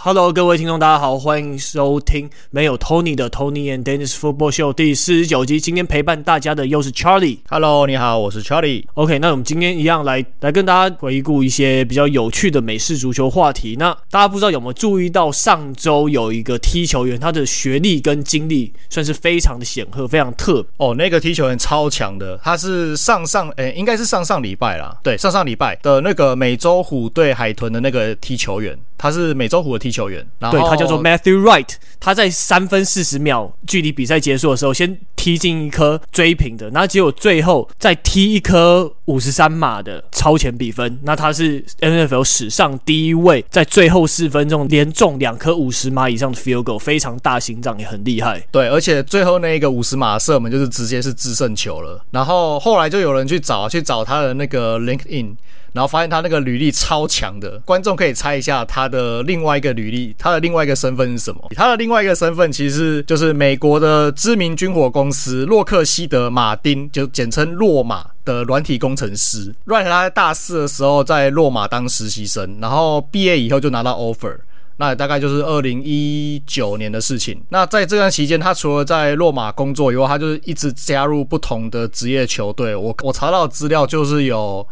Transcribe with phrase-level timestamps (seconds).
[0.00, 5.58] Hello，各位听众，大家好，欢迎收听没有 Tony 的 Tony and Dennis Football Show 第四十九集。
[5.58, 7.38] 今天陪伴大家的又是 Charlie。
[7.48, 8.84] Hello，你好，我是 Charlie。
[8.94, 13.74] OK，那我们今天一样来来跟大家回顾一些比较有趣的美式足球话题。
[13.76, 20.94] 那大家不知道有没有注意到，上周有一个踢球员，他的学历跟经历算是非常的显赫，非常特别哦。
[20.94, 28.78] 那个踢球员超强的，他是上上诶，应该是上上礼拜啦，对，上上礼拜的那个美洲虎对海豚的那个踢球员。
[29.00, 31.68] 他是美洲虎的踢球员，然后对，他叫做 Matthew Wright。
[32.00, 40.98] 他在三分四十秒距离比赛结束的时候，先踢进一颗追平的，然后结果最后再踢一颗五十三码的超前比分。
[41.02, 48.46] 那他是 NFL 史上第一位在最后四分钟连中两颗五十码以上的 field goal，非常大心脏，也很厉害。
[48.52, 52.00] 对，而且最后那一个五十码射门就是直接是制胜球了。
[52.12, 55.34] 然后后来就有人去找去找他的那个 LinkedIn。
[55.72, 61.48] 然后发现他那个履历超强的，观众可以猜一下他的另外一个履历，他的另外一个身份是什么？
[61.54, 69.54] 他的另外一个身份其实就是美国的知名军火公司洛克希德马丁，就简称洛马的软体工程师。
[69.66, 74.36] Right，他在大四的时候在洛马当实习生，然后毕业以后就拿到 offer，
[74.78, 77.40] 那大概就是二零一九年的事情。
[77.50, 82.74] 那在这段期间，他除了在洛马工作以外，他就是一直加入不同的职业球队。
[82.74, 84.66] 我我查到的资料就是有。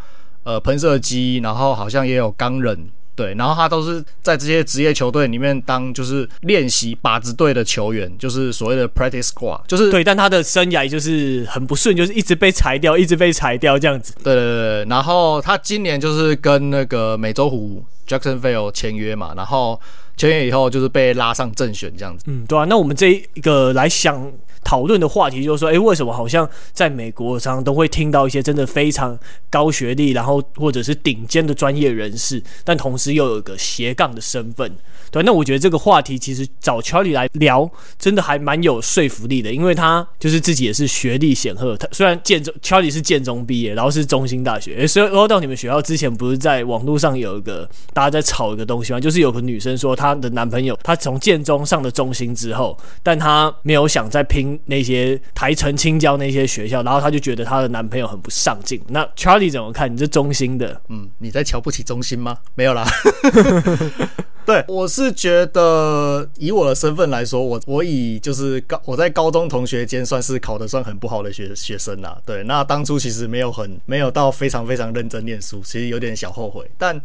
[0.46, 14.14] 呃，喷射机，然后好像也有钢人，对，然后他都是在这些职业球队里面当就是练习靶子队的球员，就是所谓的 practice squad，就是对，但他的生涯就是很不顺，就是一直被裁掉，一直被裁掉这样子。
[14.22, 19.80] 对对对对，然后他今年就是跟那个美洲虎 Jacksonville 签约嘛，然后
[20.16, 22.22] 签约以后就是被拉上正选这样子。
[22.28, 24.32] 嗯，对啊，那我们这一个来想。
[24.66, 29.16] 讨论的话题就是说，诶，为什么好像在美国常常都会听到一些真的非常
[29.48, 34.68] 高学历，然后或者是顶尖的专业人士，但同时又有一个斜杠的身份？
[35.12, 41.76] 对，那我觉得这个话题其实找 Charlie 来聊，真的还蛮有说服力的，因为他就是自己也是学历显赫。
[41.76, 44.74] 他虽然建中，Charlie 是建中毕业，然后是中兴大学。
[44.78, 48.98] 诶，所以说到你们学校之前，不是在网络上有一个大家在吵一个东西吗？
[48.98, 58.80] 就是有个女生说，她的男朋友他从建中上了中兴之后，但她没有想再拼那些台城、青椒那些学校，然后她就觉得她的男朋友很不上进。
[58.88, 59.92] 那 Charlie 怎么看？
[59.92, 62.38] 你是中心的，嗯，你在瞧不起中心吗？
[62.54, 62.86] 没有啦。
[64.46, 72.16] 对，我是觉得以我的身份来说，我我以就是高我在高中同学间算是考得算很不好的学学生啦。
[72.24, 76.64] 对，那当初其实没有很没有到非常非常认真念书，其实有点小后悔。
[76.78, 77.00] 但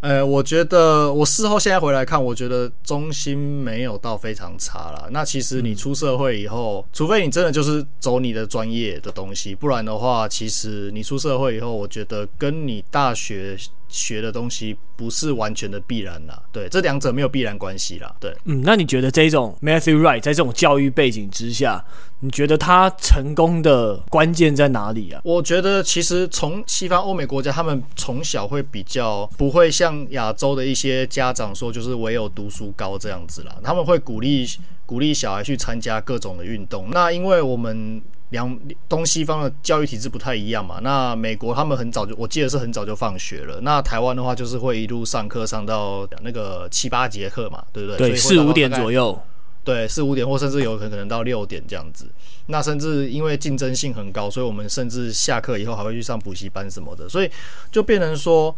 [0.00, 5.08] 呃，我觉得我事后现在回来看，我觉得中心没有到非常差啦。
[5.10, 13.56] 那其实你出社会以后，除非你真的就是走你的专业的东西，不然的话，其实你出社会以后，我觉得跟你大学。
[13.88, 21.82] 学的东西不是完全的必然啦，对，这两者没有必然关系啦，对，嗯，那你觉得这种 Matthew Wright 在这种教育背景之下，
[22.20, 25.20] 你觉得他成功的关键在哪里啊？
[25.24, 34.46] 我觉得其实从西方欧美国家，他们从小会比较不会像亚洲的一些家长说，就是唯有读书高这样子啦，他们会鼓励
[34.84, 36.88] 鼓励小孩去参加各种的运动。
[36.90, 38.02] 那因为我们。
[38.30, 38.58] 两
[38.88, 40.78] 东西方的教育体制不太一样嘛。
[40.82, 43.60] 那美国他们很早就，我记得是很早就放学了。
[43.62, 48.10] 那台湾的话，就是会一路上课上到那个七八节课嘛，对不对？
[48.10, 49.20] 对，四五点左右。
[49.64, 52.06] 对，四五点或甚至有可能到六点这样子。
[52.46, 57.08] 那甚至因为竞争性很高，所以我们甚至下课以后还会去上补习班什么的。
[57.08, 57.30] 所以
[57.70, 58.54] 就变成说。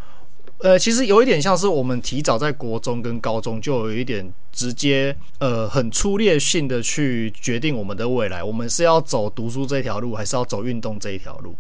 [0.63, 11.55] 呃，其实有一点像是我们提早在国中跟高中就有一点直接，呃，很粗略性的去决定我们的未来，我们是要走读书这条路，还是要走运动这一条路？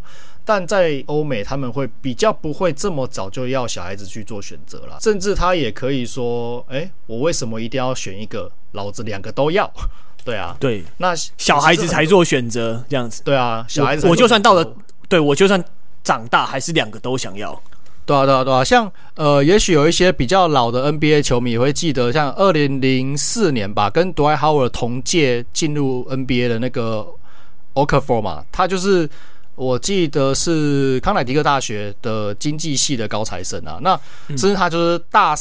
[0.44, 8.50] 但在欧美，他们会比较不会这么早就要小孩子去做选择了，甚至他也可以说，诶，我为什么一定要选一个？
[8.72, 9.69] 老子两个都要。
[10.25, 13.22] 对啊，对，那小孩子才做选择这样子。
[13.25, 14.75] 对啊，小孩子我，我就算到了，
[15.09, 15.62] 对，我就算
[16.05, 17.60] 长大，还是两个都想要。
[18.10, 27.07] 对啊，对啊，对啊，像呃，也许有一些比较老的 NBA 球迷也会记得，像二零零四年吧，跟 Dwight Howard 同届进入 NBA 的那个
[27.74, 29.09] Okafor 嘛，他就是
[29.54, 33.78] 我记得是康乃狄克大学的经济系的高材生啊。
[33.80, 33.97] 那
[34.30, 35.36] 甚至他就是大，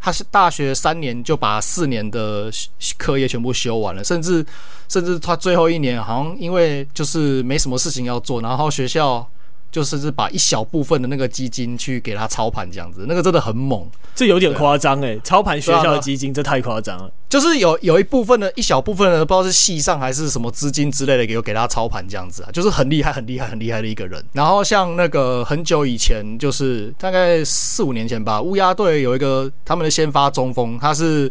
[0.00, 2.50] 他是大学三年就把四年的
[2.96, 4.42] 课业全部修完了，甚至
[4.88, 9.28] 甚至他最后一年好像因为就是没什么事情要做，然后学校。
[9.74, 13.84] 就是是把一小部分的那个基金去给他操盘这样子，那个真的很猛，
[14.14, 17.10] 这有点夸张诶，操盘学校的基金，这太夸张了。
[17.28, 24.24] 就是有有一部分的一小部分的，不知道是系上还是什么资金之类的，给给他操盘这样子啊，就是很厉害、很厉害、很厉害的一个人。
[24.32, 31.28] 然后像那个很久以前，就是大概四五年前吧，乌鸦队有一个他们的先发中锋，他是。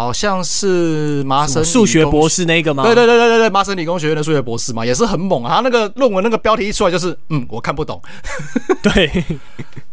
[0.00, 2.82] 好像是麻省数学博士那个吗？
[2.84, 5.56] 对对对对对对，麻省理工学院的数学博士嘛，也是很猛啊。
[5.56, 8.00] 他那个论文那个标题一出来就是，嗯，我看不懂。
[8.82, 9.24] 对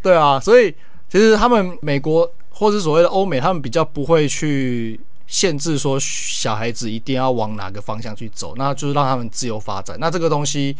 [0.02, 0.74] 对啊，所以
[1.10, 9.98] 其实他们美国或是所谓的欧美，他们比较不会去限制说小孩子一定要往哪个方向去走，那就是让他们自由发展。
[10.00, 10.74] 那这个东西。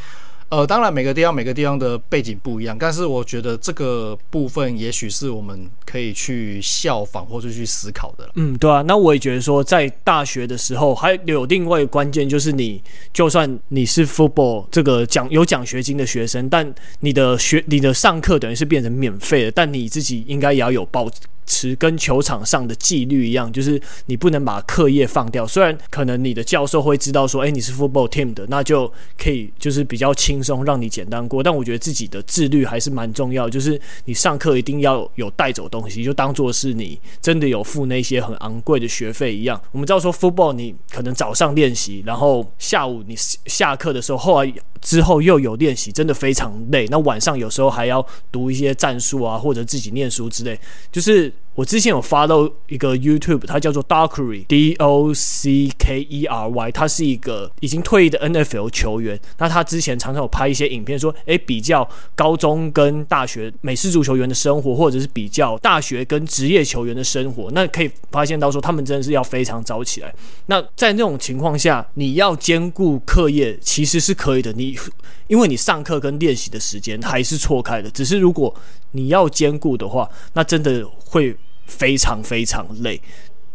[0.50, 8.30] 呃，当然每个地方每个地方的背景不一样，但是我觉得这个部分也许是我们可以去效仿或者去思考的。
[8.36, 21.10] 嗯，对啊，那我也觉得说，在大学的时候还有另外一个关键就是你，就算你是 football 这个奖有奖学金的学生，但你的学你的上课等于是变成免费的，但你自己应该也要有报。
[21.48, 25.48] 持跟球场上的纪律一样，就是你不能把课业放掉。
[25.48, 31.42] 虽然可能你的教授会知道说，诶，你是 football team 的，那就可以就是比较轻松，让你简单过。
[31.42, 39.60] 但我觉得自己的自律还是蛮重要，就是你上课一定要有带走东西，就当做是你真的有付那些很昂贵的学费一样。
[39.72, 43.16] 我们知道说 football 你可能早上练习，然后下午你
[43.46, 46.86] 下课的时候，后来之后又有练习，真的非常累。
[46.90, 50.60] 那晚上有时候还要读一些战术啊，或者自己念书之类，
[50.92, 51.34] 就是。
[51.58, 59.20] 我之前有发到一个 YouTube，它叫做 Dockery，D O C K E R Y，他是一个已经退役的 NFL 球员。
[59.40, 67.50] 那他之前常常有拍一些影片说，说诶比较高中跟大学美式足球员的生活，或者是比较大学跟职业球员的生活。
[67.52, 70.14] 那可以发现到说，他们真的是要非常早起来。
[70.46, 74.54] 那在那种情况下，你要兼顾课业其实是可以的。
[74.54, 74.78] 你
[75.26, 78.54] 因为你上课跟练习的时间还是错开的，只是如果
[78.92, 81.36] 你要兼顾的话，那真的会。
[81.68, 83.00] 非常非常累，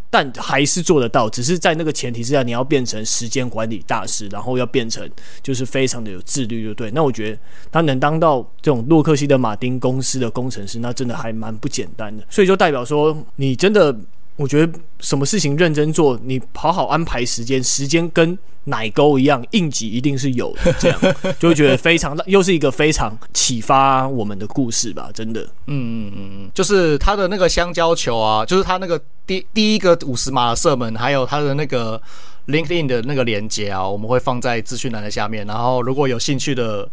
[0.09, 1.29] 但还是做得到。
[1.29, 5.09] 只是在那个前提之下，你要变成时间管理大师，然后要变成
[5.41, 6.89] 就是非常的有自律，就对。
[6.91, 7.37] 那我觉得
[7.71, 12.23] 他能当到这种洛克希德马丁公司的工程师，那真的还蛮不简单的。
[12.29, 13.93] 所以就代表说，你真的。
[14.35, 20.73] 我觉得什么事情认真做，你好好安排时间，时间跟奶沟一样，应急一定是有的。
[20.79, 20.99] 这样
[21.39, 25.41] 就会觉得非常，又是一个非常启发我们的故事吧，真的。
[25.67, 32.01] 嗯嗯嗯嗯，就是他的那个香蕉球啊，就是他那个第第一个五十码的射门，还有他的那个
[32.47, 35.45] LinkedIn 的那个连接啊，我们会放在资讯栏的下面。
[35.45, 36.89] 然后如果有兴趣的。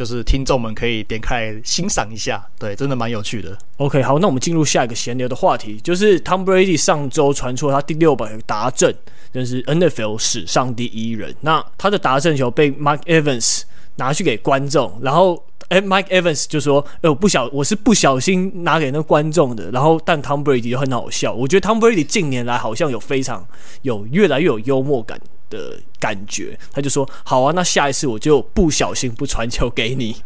[0.00, 3.54] 就是听众们可以点开欣赏一下，对，真的蛮有趣的。
[3.76, 8.94] OK，好，那我们进入下一个闲聊的话题，就是 Tom Brady 上周传出了他第六百达阵，
[9.30, 11.36] 真是 NFL 史上第一人。
[11.42, 13.64] 那他的达阵球被 Mike Evans
[13.96, 23.46] 拿去给观众，然后诶 Mike Evans 就说：“哎，我不小，我是不小心拿给那观众的。”然后但 Tom Brady 就很好笑，我觉得 Tom Brady 近年来好像有非常
[23.82, 25.20] 有越来越有幽默感
[25.50, 30.16] 的感觉，他就说：“好啊，那下一次我就不小心不传球给你。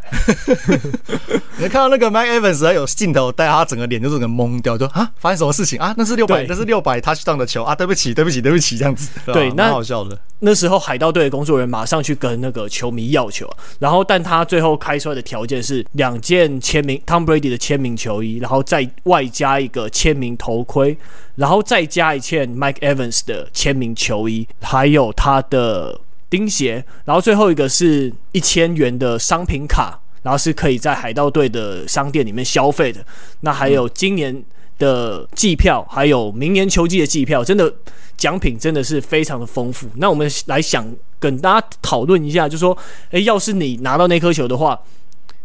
[1.59, 5.95] ”你看到那个 Mike Evans 还有镜头带他整个脸就整个懵掉，就啊，发生什么事情啊？
[5.99, 7.75] 那是六百，那是六百 touchdown 的球啊！
[7.75, 9.11] 对不起，对不起，对不起，这样子。
[9.27, 10.19] 对，那好笑的。
[10.41, 13.49] 那时候海盗队的工作人员马上去跟那个球迷要球，
[13.79, 20.99] 然后但他最后开出来的条件是两件签名 Tom Brady 的签名球衣，然后再外加一个签名头盔，
[21.37, 33.05] 然后再加一件 Mike Evans 的签名球衣，还有他的呃钉鞋，然后最后一个是一千元的商品卡，然后是可以在海盗队的商店里面消费的。
[33.41, 34.45] 那还有今年
[34.79, 37.73] 的季票，还有明年秋季的季票，真的。
[38.17, 39.89] 奖品真的是非常的丰富。
[39.97, 40.87] 那我们来想
[41.19, 42.75] 跟大家讨论一下，就说，
[43.11, 44.81] 诶，要是你拿到那颗球的话，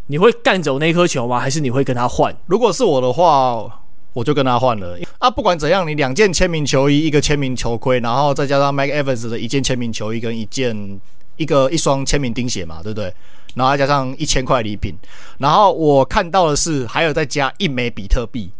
[0.05, 1.39] 你会干走那颗球吗？
[1.39, 2.33] 还是你会跟他换？
[2.45, 3.81] 如果是我的话，
[4.19, 4.99] 我就跟他换了。
[5.17, 10.99] 啊，不管怎样，你两件签名球衣，一个签名球盔，然后再加上 Mike Evans 的一件签名球衣跟一件
[11.37, 13.13] 一个一双签名钉鞋嘛，对不对？
[13.55, 14.93] 然后再加上一千块礼品，
[15.37, 18.51] 然后我看到的是还有再加一枚比特币，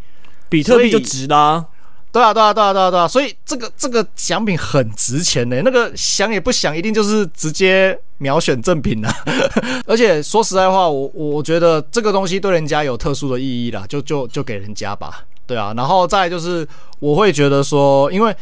[0.47, 1.65] 比特币就值啦。
[2.11, 5.61] 对啊，对啊，对啊，对啊，对啊，所以这个这个奖品很值钱呢。
[5.63, 9.13] 那个想也不想，一定就是直接秒选赠品了。
[9.85, 15.23] 而且说实在话，我我觉得这个东西对人家有特殊的意义啦，就就就给人家吧。
[15.49, 16.65] 对啊，然后再就是
[16.99, 18.33] 我会觉得说，因为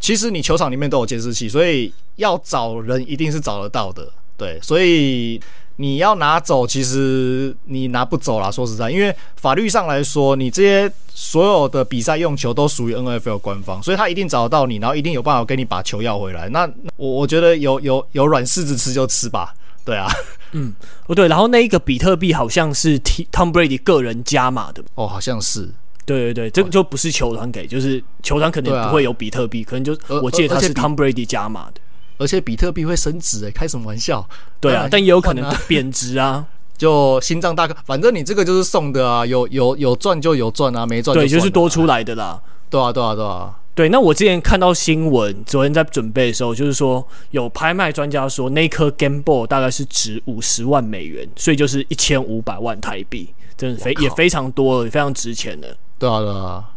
[0.00, 4.08] 其实你球场里面都有监视器，所以要找人一定是找得到的。
[4.36, 5.40] 对，所以。
[5.80, 8.50] 你要拿走，其实你拿不走啦。
[8.50, 16.48] 说实在，因为法律上来说，你这些所有的比赛用球都属于 NFL 官方，所以他一定找得到你，然后一定有办法给你把球要回来。
[16.48, 19.54] 那我我觉得有有有软柿子吃就吃吧，
[19.84, 20.08] 对啊。
[20.50, 20.74] 嗯，
[21.06, 25.70] 哦对，然后那一个比特币好像是 Tom Brady 个人加码的，哦，好像是，
[26.08, 31.80] 对对对，这个就不是球团给，就是球团可能不会有比特币，可能就我记得他是 Tom Brady 加码的，
[32.16, 34.26] 而且比特币会升值诶，开什么玩笑？
[34.58, 36.46] 对啊，但也有可能贬值啊，
[36.78, 43.54] 就心脏大哥，反正你这个就是送的啊，有有有赚就有赚啊，没赚对，就是多出来的啦，对啊对啊对啊。
[43.74, 55.76] 对，那我之前看到新闻，昨天在准备的时候，就是说有拍卖专家说那颗 Game Boy 大概是值五十万美元，所以就是一千五百万台币，真的非也非常多，也非常值钱的。
[55.98, 56.70] 对啊，对啊，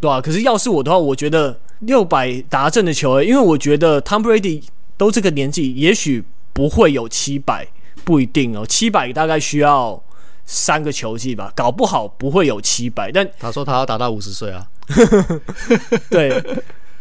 [0.00, 0.20] 对啊。
[0.20, 4.62] 可是要是我的话，我觉得六百达阵的球，因为我觉得 Tom Brady
[4.96, 7.68] 都这个年纪，也许不会有七百，
[8.04, 8.66] 不一定哦。
[8.66, 10.02] 七百大概需要
[10.44, 13.12] 三个球季吧，搞不好不会有七百。
[13.12, 14.66] 但他说他要打到五十岁啊。
[16.10, 16.42] 对，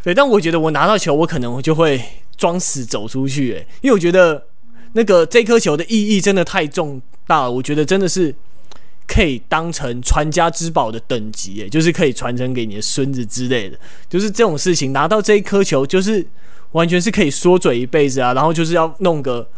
[0.03, 1.99] 对，但我觉得我拿到球，我可能就会
[2.35, 4.45] 装死走出去，诶，因为我觉得
[4.93, 8.35] 那个这颗球的意义真的太重大了，我觉得真的是
[9.07, 16.25] 可以当成传家之宝的等级，诶，就是可以传承给你的孙子之类的，就是这种事情拿到这一颗球，就是
[16.73, 19.49] 完全是可以说嘴一辈子啊，然后就是要弄个。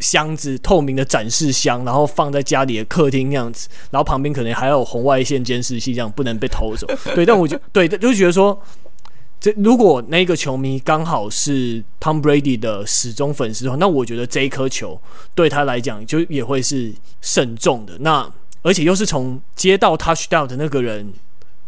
[0.00, 6.84] 箱子透明的展示箱，然后放在家里的客厅那样子，然后旁边可能还有红外线监视器，这样不能被偷走。
[7.14, 8.60] 对，但我就对，就觉得说，
[9.40, 15.00] 这如果那个球迷刚好是 Tom Brady 的死忠粉丝的话，那我觉得这一颗球
[15.34, 17.96] 对他来讲就也会是慎重的。
[18.00, 18.28] 那
[18.64, 21.12] 而且又是从接到 Touchdown 的那个人，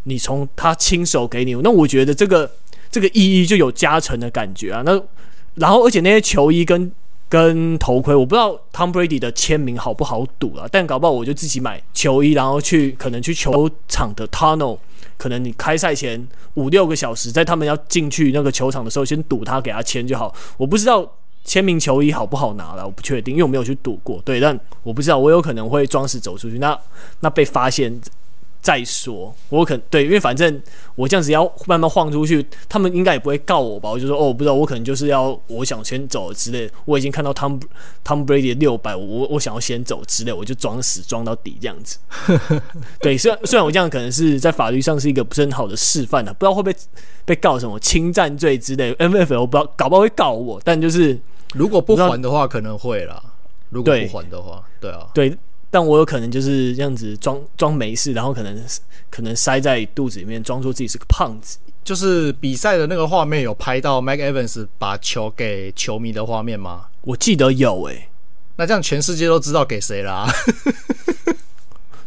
[0.04, 2.50] 你从他亲手给你，那我觉得这个
[2.90, 4.82] 这个意义就有加成的感觉啊。
[4.84, 5.00] 那
[5.54, 6.90] 然后而且那些球衣跟
[7.28, 14.78] 跟头盔，我不知道 Tom Brady 的签名好不好赌啊，但搞不好我就自己买球衣，然后去可能去球场的 Tunnel，
[15.18, 20.34] 可能你开赛前五六个小时，在他们要进去那个球场的时候，先赌他给他签就好。
[20.56, 21.06] 我不知道
[21.46, 24.20] 签名球衣好不好拿了，我不确定，因为我没有去赌过。
[24.22, 26.78] 对，但我不知道，我有可能会装死走出去，那
[27.20, 27.98] 那被发现。
[28.62, 30.60] 再说，我可对，因为反正
[30.96, 33.88] 我这样子要慢慢晃出去，他们应该也不会告我吧？
[33.88, 36.68] 我就说哦，我不知道，我可能就是要我想先走之类。
[36.84, 37.60] 我已经看到 Tom
[38.04, 41.98] Tom Brady 六百，我我想要先走之类，我就装死装到底这样子。
[42.98, 46.76] 对，虽然虽然我这样可能是在法律上是一个不是很好的示范的，不知道会不会
[47.24, 49.08] 被告什么侵占罪之类的。
[49.08, 51.16] NFL 我不知道，搞不好会告我，但就是
[51.56, 53.22] 如果不还的话，可能会啦。
[53.70, 55.36] 如果不还的话，对，啊，对。
[55.68, 58.64] 但我有可能就是这样子装装没事，然后可能
[59.10, 61.58] 可能塞在肚子里面，装作自己是个胖子。
[61.84, 66.86] 就是比赛的那个画面有拍到 Mike Evans 把球给球迷的画面吗？
[67.02, 68.08] 我记得有诶、欸，
[68.56, 70.32] 那这样全世界都知道给谁啦、啊？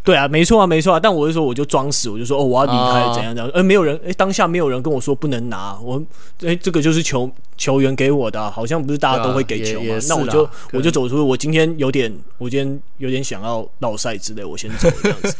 [0.03, 0.99] 对啊，没错啊，没错啊。
[0.99, 3.51] 但我就说，我就装死，我就说，哦，我要离开，怎样怎样。
[3.53, 5.77] 而没有人，哎，当下没有人跟我说不能拿。
[5.81, 6.01] 我，
[6.43, 9.95] 哎，这个就是球球员给我的、啊，好像不是大家都会给球嘛。
[10.07, 15.35] 那我就我就走出，我今天有点，我今天有点想要绕赛之类，我先走这样子。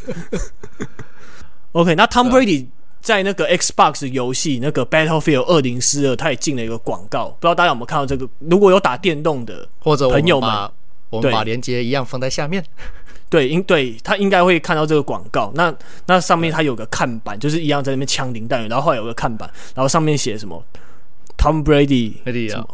[1.72, 2.66] OK，那 Tom Brady
[3.02, 8.28] 在那个 Xbox 游戏那个 Battlefield 二零四二，他也进了一个广告，不知道大家有没有看到这个？
[8.40, 10.70] 如果有打电动的或者朋友们，
[11.10, 12.64] 我们把链接一样放在下面。
[13.30, 15.52] 对，应对他应该会看到这个广告。
[15.54, 15.74] 那
[16.08, 20.64] 那上面他有个看板，就是一样在那边枪林弹雨，然后后来有个看板，然后上面写什么
[21.38, 22.14] Tom Brady，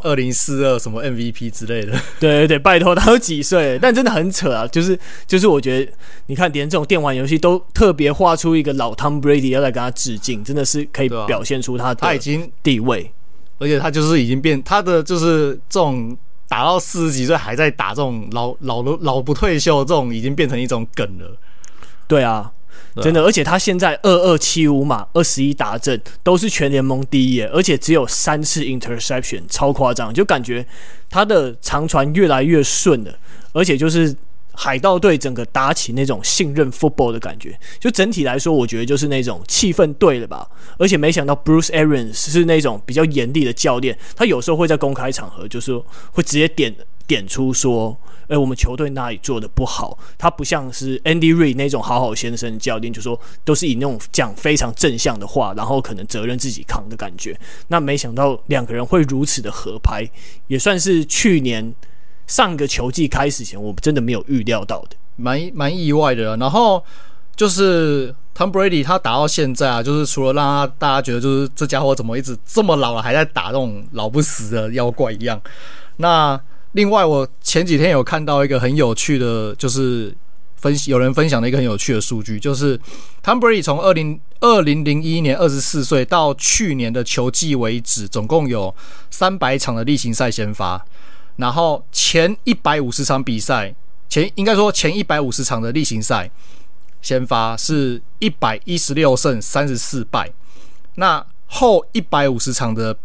[0.02, 1.92] 二零四二什么 MVP 之类的。
[2.18, 3.78] 对对对，拜托，他有几岁？
[3.82, 4.66] 但真的很扯啊！
[4.66, 5.92] 就是就是，我觉得
[6.26, 13.12] 你看，连这种电玩游戏都特别画出一个老 Tom Brady 要来跟他致敬，真的是可以表现出他的他已经地位，
[13.58, 16.16] 而且他就是已经变他的就是这种。
[16.48, 21.36] 打到四十几岁还在打这种老老的老不退休，这种已经变成一种梗了。
[22.06, 22.52] 对啊，
[23.02, 30.66] 真的，而且他现在二二七五码二十一达阵都是全联盟第一，而且只有三次 interception，超夸张，就感觉
[31.10, 33.18] 他的长传越来越顺了，
[33.52, 34.14] 而且就是。
[34.56, 40.48] 海盗队整个打起那种信任 football 的感觉，就整体来说，我觉得就是那种气氛对了吧。
[40.78, 45.76] 而且没想到 Bruce Arians 是那种比较严厉的教练，他有时候会在公开场合就是
[46.10, 46.74] 会直接点
[47.06, 47.94] 点出说，
[48.28, 49.98] 诶，我们球队哪里做的不好。
[50.16, 57.38] 他不像是 Andy Reid 那种好好先生教练，就说都是以那种讲非常正向的话，然后可能责任自己扛的感觉。
[57.68, 60.08] 那没想到两个人会如此的合拍，
[60.46, 61.74] 也算是去年。
[62.26, 66.36] 上个球季开始前，我真的没有预料到的，蛮蛮意外的。
[66.36, 66.84] 然后
[67.36, 75.40] 就是 Tom Brady 他打到现在啊，就是除了让他大家觉得就是这家伙怎么一直这么老了，还在打那种老不死的妖怪一样。
[75.98, 76.38] 那
[76.72, 80.14] 另外，我前几天有看到一个很有趣的，就是
[80.56, 82.76] 分有人分享了一个很有趣的数据，就是
[83.24, 88.74] Tom Brady 从二零二零零一年二十四岁到去年的球季为止，总共有
[89.10, 90.84] 三百场的例行赛先发。
[91.36, 93.74] 然后前一百五十场比赛
[94.08, 96.30] 前应该说前一百五十场的例行赛
[97.02, 100.30] 先发是一百一十六胜三十四败，
[100.94, 102.96] 那后一百五十场的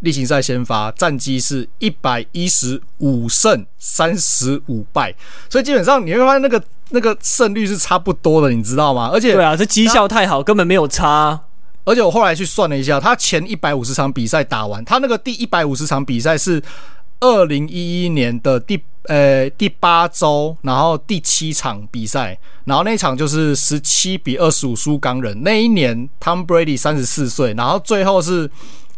[0.00, 5.14] 例行赛先发战绩是一百一十五胜三十五败，
[5.50, 9.10] 所以基本上你会发现那个那个胜率是差不多的，你知道吗？
[9.12, 11.40] 而且对啊，这绩效太好，根本没有差。
[11.84, 16.62] 而且我后来去算了一下，他前一百五十场比赛打完，他那个第一百五十场比赛是
[17.22, 25.42] 二零一一年的第呃第八周，然后第七场比赛，然后那场就是十七比二十五输钢人。
[25.44, 28.50] 那一年 Tom Brady 三十四岁，然后最后是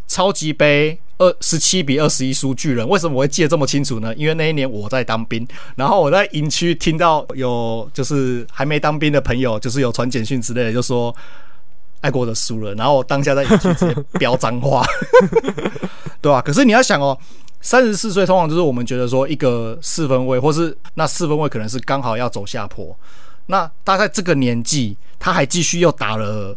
[0.09, 2.89] 超级杯二十七比二十一输巨人。
[2.89, 4.15] 为什么我会记得这么清楚呢？
[4.15, 11.15] 因为那一年我在当兵，然后我在营区听到有就是还没当兵的朋友，就是有传简讯之类的，就说。
[12.01, 14.85] 爱国者输了，然后我当下在营区直接飙脏话，
[16.21, 16.43] 对吧、啊？
[16.45, 17.19] 可是你要想哦，
[17.65, 22.95] 三十四岁通常就是我们觉得说一个四分位，或是那四分位可能是刚好要走下坡。
[23.47, 26.55] 那大概这个年纪，他还继续又打了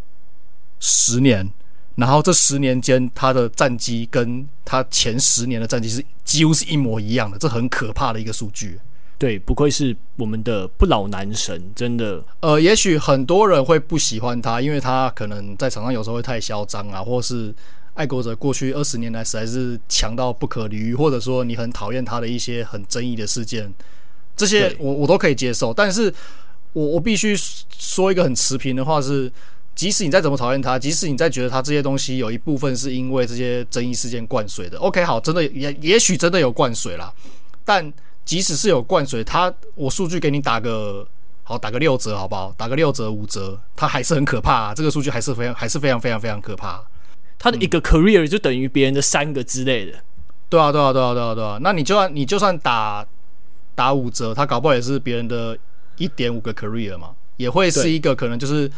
[0.81, 1.49] 十年，
[1.95, 8.77] 然后这十年间他的战绩跟他前十年的战绩是几乎是一模一样的，这很可怕的一个数据。
[9.17, 12.21] 对，不愧是我们的不老男神，真的。
[12.41, 17.55] 呃，也许很多人会不喜欢他，因为他可能在场上有时候会太嚣张啊，或是
[17.97, 23.69] 爱国者过去二十年来实在是强到不可理喻，或者说你很讨厌他的一些很争议的事件，
[24.35, 25.73] 这些我我都可以接受。
[25.73, 26.13] 但是
[26.73, 27.35] 我我必须
[27.77, 29.29] 说一个很持平的话是，
[29.75, 37.11] 即使你再怎么讨厌他，即使你再觉得他这些东西有一部分是因为这些争议事件灌水的，OK，好，真的也也许真的有灌水啦，
[37.65, 37.91] 但。
[38.27, 41.07] 即使是有灌水，他我数据给你打个
[41.43, 42.53] 好，打个六折好不好？
[42.57, 44.75] 打个六折五折，他还是很可怕啊。
[44.75, 46.83] 这个数据还是非常还是非常非常非常可怕。
[47.47, 49.93] 他的一个 career 就等于别人的三个之类的。
[50.49, 51.57] 对啊，对啊，对啊，对啊，对啊。
[51.61, 53.05] 那你就算你就算打
[53.73, 55.57] 打五折，他搞不好也是别人的
[55.95, 58.69] 一点五个 career 嘛，也会是一个可能就是。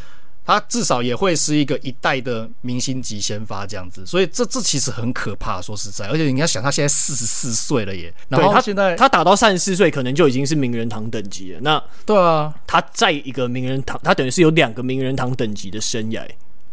[0.45, 11.59] 他至少也会是一个一代的明星级先发这样子，所以这这其实很可怕，说实在，而且你要想他现在四十四岁了耶，然后他现在他打到三十四岁，可能就已经是名人堂等级了。
[11.61, 16.27] 那对啊，他在一个名人堂，他等于是有两个名人堂等级的生涯。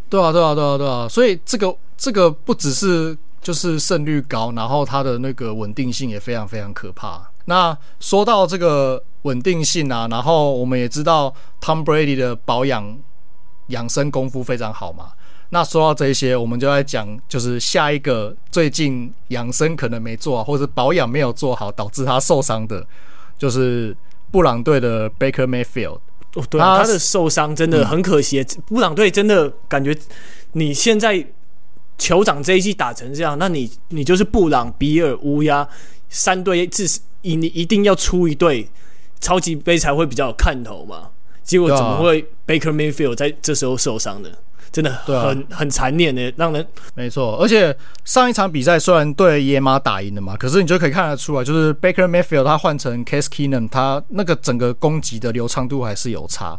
[0.09, 7.23] 对啊，对啊，对啊，对啊，所以这个这个不只是就是胜率高，然后他的那个稳定性也非常非常可怕。
[7.47, 12.99] 那说到这个稳定性啊，然后我们也知道 Tom Brady 的保养。
[13.71, 15.07] 养生功夫非常好嘛？
[15.49, 22.87] 那说到这些，我们就来讲，就是下一个最近养生可能没做好，或者保养没有做好，导致他受伤的，
[23.37, 23.97] 就是
[24.30, 25.99] 布朗队的 Baker Mayfield。
[26.34, 28.41] 哦，对啊，他，他的受伤真的很可惜。
[28.41, 29.97] 嗯，布朗队真的感觉，
[30.52, 31.25] 你现在
[31.99, 35.67] 酋长这一季打成这样，那你你就是布朗、比尔、乌鸦
[36.08, 38.69] 三队，至少你你一定要出一队
[39.21, 41.10] 超级杯才会比较有看头嘛。
[41.43, 44.30] 结果怎么会 Baker Mayfield 在这时候受伤的？
[44.73, 47.37] 真的很、啊、很残念的，让人没错。
[47.41, 56.59] 而且上一场比赛虽然对野马打赢了嘛，可是你就可以看得出来，就是 Baker Mayfield 他换成 Case Keenum，他那个整个攻击的流畅度还是有差。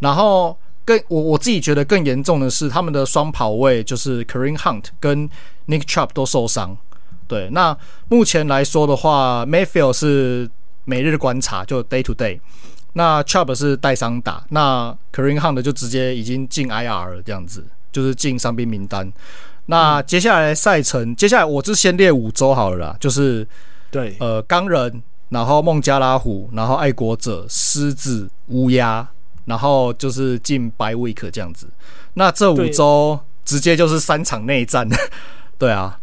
[0.00, 5.28] 然后更我我自己觉得更严重的是，他们的双跑位就是 Kareem Hunt 跟
[5.68, 6.76] Nick Chubb 都受伤。
[7.26, 7.74] 对，那
[8.08, 10.50] 目前来说的话，Mayfield 是
[10.84, 12.38] 每日观察，就 Day to Day。
[12.94, 19.12] 那 Chubb 是带伤打，那 Kareem Hunt 就直接已经进 IR 了，这样子就是进伤兵名单。
[19.66, 23.46] 那接下来赛程，嗯、接下来我就先列五周好了啦，就是
[23.90, 29.08] 对，呃，钢人，然后孟加拉虎，然后爱国者、狮子、乌鸦，
[29.46, 31.66] 然后就是进 Bye Week 这样子。
[32.12, 34.88] 那这五周直接就是三场内战，
[35.58, 35.98] 对啊，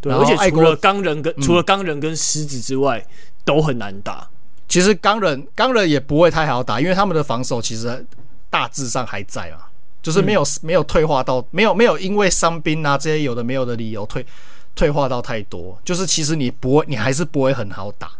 [0.00, 3.04] 对，而且除了钢人跟、嗯、除了钢人跟狮子之外，
[3.44, 4.28] 都很难打。
[4.68, 8.04] 其实钢人钢人也不会太好打，因为他们的防守其实
[8.50, 9.62] 大致上还在嘛，
[10.02, 14.24] 就是没有、嗯、没有退化到没有没有因为伤兵啊这些有的没有的理由退
[14.74, 18.10] 退化到太多，就是其实你不会你还是不会很好打，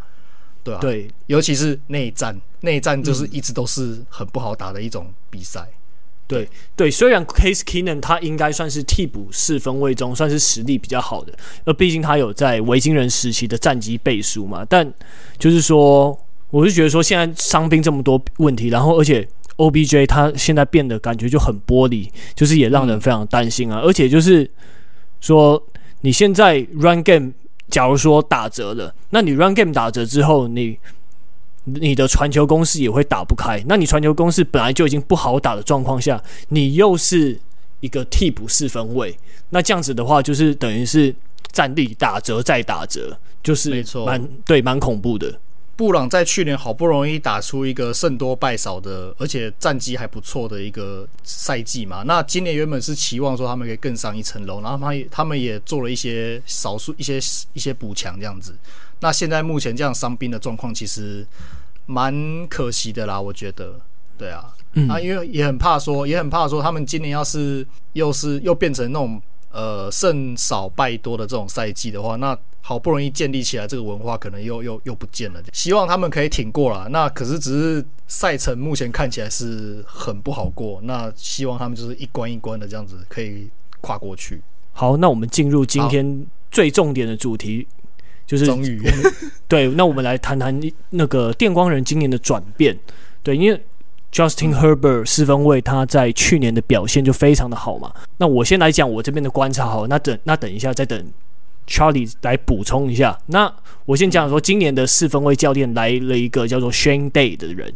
[0.64, 0.80] 对吧、啊？
[0.80, 5.60] 对，尤其是内战，内战就是一直都是很不好打的一种比赛。
[5.60, 5.78] 嗯、
[6.26, 11.32] 对对，虽然 Case Keenum 他应该算是替补四分卫中算是实力比较好的，
[11.66, 14.90] 而毕竟他有在维京人时期的战绩背书嘛，但
[15.38, 16.18] 就是说。
[16.50, 23.80] 我是觉得说，现在伤兵这么多问题，然后而且 OBJ 他现在变得感觉就很玻璃，就是也让人非常担心啊。
[23.80, 24.50] 而且就是
[25.20, 25.62] 说，
[26.00, 27.32] 你现在 Run Game
[27.68, 30.78] 假如说打折了，那你 Run Game 打折之后，你
[31.64, 33.62] 你的传球攻势也会打不开。
[33.66, 37.38] 那你传球攻势本来就已经不好打的状况下，你又是
[37.80, 39.14] 一个替补四分位，
[39.50, 41.14] 那这样子的话，就是等于是
[41.52, 45.38] 战力打折再打折，就是蛮对蛮恐怖的。
[45.78, 52.02] 布朗在去年好不容易打出一个胜多败少的，而且战绩还不错的一个赛季嘛。
[52.04, 57.18] 那今年原本是期望说他们可以更上一层楼，然后他他们也做了一些少数一些
[57.52, 58.56] 一些补强这样子。
[58.98, 61.24] 那现在目前这样伤兵的状况，其实
[61.86, 62.12] 蛮
[62.48, 63.80] 可惜的啦，我觉得。
[64.18, 75.40] 对啊，嗯、啊，因为也很怕说，也很怕说，他们今年要是又是又变成那种呃胜少败多的这种赛季的话，那好不容易建立起来这个文化，可能又又又不见了。
[75.52, 76.88] 希望他们可以挺过了。
[76.90, 80.80] 那可是只是赛程目前看起来是很不好过。
[80.82, 83.48] 那希望他们就是一关一关的这样子可以
[83.80, 84.42] 跨过去。
[84.72, 87.66] 好，那我们进入今天最重点的主题，
[88.26, 88.82] 就是终于
[89.48, 92.78] 对，那我们来谈谈那个电光人今年的转变。
[93.22, 93.60] 对，因为。
[94.10, 97.92] Justin Herbert 四分卫，他在去年的表现就非常的好嘛。
[98.16, 101.12] 那我先来讲我这边的观察好，那等那等一下再等
[101.68, 103.16] Charlie 来补充一下。
[103.26, 103.52] 那
[103.84, 107.72] 我先讲说，今年的四分卫教练来了一个叫做 Shane Day 的人。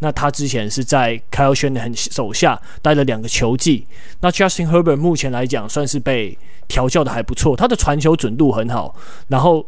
[0.00, 3.86] 那他之前是在 Kyle s h a n n 手下待了两个球季。
[4.20, 8.96] 那 Justin Herbert 目前来讲算是被调教的还不错，他的传球准度很好。
[9.28, 9.64] 然后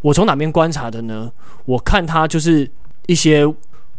[0.00, 1.30] 我从哪边观察的呢？
[1.66, 2.68] 我看他就是
[3.06, 3.46] 一些。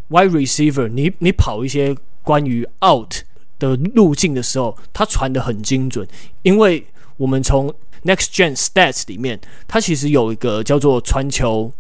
[0.10, 3.14] Wide receiver，你你跑一些关于 out
[3.60, 6.08] 的路径的时候，他传得很精准。
[6.42, 6.84] 因为
[7.16, 7.72] 我们从
[8.04, 11.72] Next Gen Stats 里面，它其实有一个叫做传球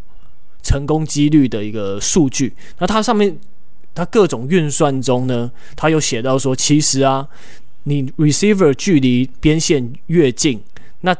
[0.61, 2.53] 成功几率的一个数据。
[2.79, 3.37] 那它上面
[3.93, 7.27] 它各种运算中呢，它有写到说，其实啊，
[7.83, 10.61] 你 receiver 距离边线越近，
[11.01, 11.15] 那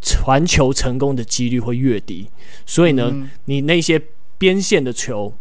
[0.00, 2.28] 传球成功的几率会越低。
[2.66, 4.00] 所以呢，嗯、你那些
[4.38, 5.34] 边线的球。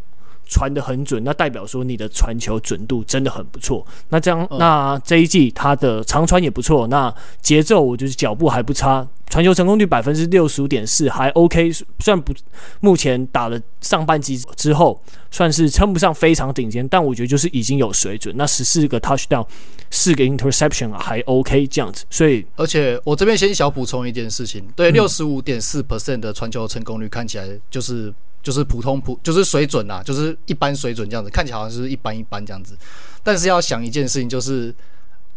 [0.49, 3.85] 传的很准，那代表说你的传球准度真的很不错。
[4.09, 11.71] 那这样，嗯、那这一季他的长传也不错，那节奏我就是脚步还不差，传球成功率百分之六十五点四，还 OK。
[11.71, 12.33] 虽然不，
[12.79, 18.35] 目前打了上半季之后，算是称不上非常顶尖，但我觉得就是已经有水准。
[18.35, 19.45] 那十四个 touchdown，
[19.91, 22.03] 四个 interception 还 OK 这样子。
[22.09, 28.11] 所以，而且我这边先小补充一件事情，对，六十五点四 percent 的传球成功率看起来就是。
[28.49, 32.75] 就是普通普，就是水准啦，就是一般水准这样子，看起来好像是一般一般这样子。
[33.21, 34.73] 但是要想一件事情，就是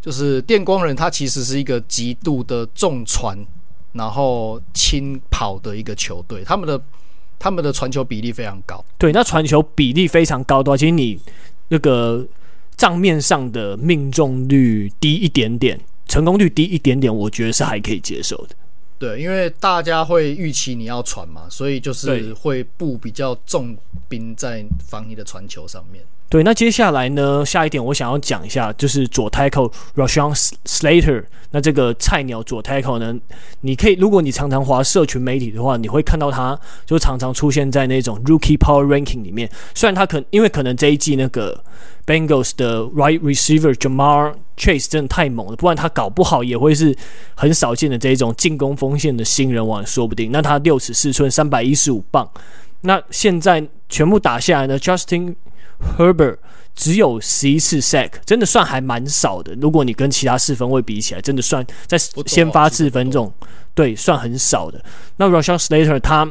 [0.01, 3.37] 就是电光人他其实是一个极度的重传，
[3.93, 6.83] 然后轻跑的一个球队，他们的
[7.39, 8.83] 他们的传球比例非常高。
[8.97, 11.21] 对，那传球比例非常高的话，其实你
[11.69, 12.27] 那个
[12.79, 18.57] 账面上的命中率低一点点，成功率低一点点，我觉得是还可以接受的。
[19.03, 23.77] 对，因为大家会预期你要传嘛，所以就是会布比较重
[24.09, 26.01] 兵在防你的传球上面。
[26.29, 30.33] 对，那接下来呢，下一点我想要讲一下，就是左 tackle Rashawn
[30.65, 31.25] Slater。
[31.51, 33.19] 那这个菜鸟左 tackle 呢，
[33.63, 39.51] 你可以，如果你常常滑社群媒体的话，你会看到他就常常出现在那种 Rookie Power Ranking 里面。
[39.75, 41.63] 虽然他可因为可能这一季那个
[42.07, 46.97] Bengals 的 Right Receiver Ja'Marr Chase 真的太猛了，不然他搞不好也会是
[47.35, 50.33] 很少见的这一种进攻锋线的新人王，说不定。
[50.33, 52.29] 那他六尺四寸，三百一十五磅。
[52.81, 55.37] 那现在全部打下来呢，Justin
[55.97, 56.39] Herbert
[56.75, 59.55] 只有十一次 sack，真的算还蛮少的。
[59.61, 63.33] 如果你跟其他四分位比起来，真的算在先发四分这种，
[63.75, 64.83] 对，算很少的。
[65.19, 66.29] 那 Rashawn Slater 他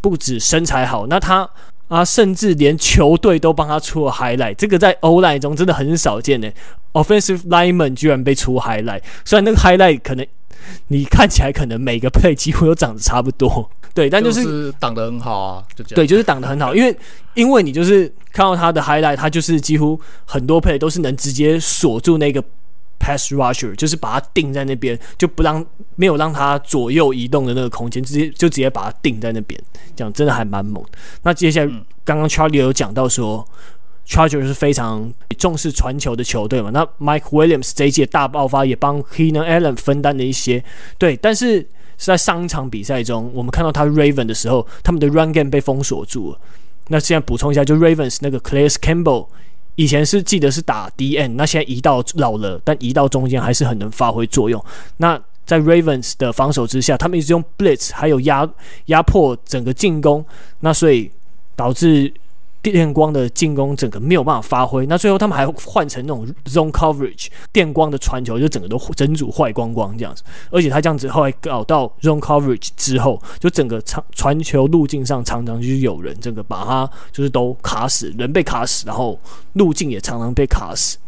[0.00, 1.48] 不止身材好，那他
[1.88, 6.50] 啊，甚至连球队都帮他出了 highlight，这个在 O-line 中真的很少见呢。
[6.92, 10.26] Offensive lineman 居然被出 highlight，虽然那个 highlight 可能
[10.88, 13.70] 你看起来可能每个 play 几乎都长得差不多。
[13.94, 15.94] 对，但就是挡得很好啊，就这样。
[15.94, 16.94] 对，就是挡得很好，因为
[17.34, 22.42] 因为你就是看到他的 highlight，他就是几乎很多 play 都是能直接锁住那个
[22.98, 25.64] pass rusher，就是把他定在那边，就不让
[25.96, 29.60] 没有让他左右移动的那个空间，直接就直接把他定在那边，
[29.94, 30.90] 这样真的还蛮猛的。
[31.22, 31.70] 那接下来
[32.04, 33.46] 刚刚 Charlie 有讲到说
[34.06, 40.64] ，Charger 是非常重视传球的球队嘛，那 Mike Williams 这一届大爆发也帮 Keenan Allen 分担了一些，
[40.98, 41.66] 对，但是。
[41.98, 46.38] 是在上一场比赛中，我们看到他 Raven 的时候，他们的 Run Game 被封锁住了。
[46.88, 49.28] 那现在补充一下，就 Ravens 那个 Calais Campbell
[49.76, 54.62] 以前是记得是打 DN，那现在移到老了，但移到中间还是很能发挥作用。
[54.96, 58.46] 那在 Ravens 的防守之下，他们一直用 Blitz 还有压
[58.86, 60.26] 压迫整个进攻，
[60.60, 61.10] 那所以
[61.54, 62.12] 导致。
[62.72, 70.22] 电光的进攻整个没有办法发挥，那最后他们还换成那种 zone coverage，电光的传球就整个都整组坏光光这样子。
[70.50, 79.18] 而且他这样子后来搞到 zone coverage 之后，就整个长传球路径上常常就是有人，整个把他就是都卡死，人被卡死，然后
[79.54, 80.98] 路径也常常被卡死。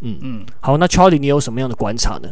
[0.00, 2.28] 嗯嗯，好，那 Charlie 你有什么样的观察呢？